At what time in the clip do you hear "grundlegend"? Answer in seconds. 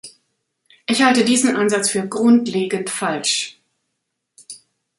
2.07-2.89